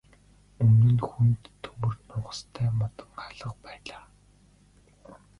[0.63, 4.03] Өмнө нь хүнд төмөр нугастай модон хаалга байлаа.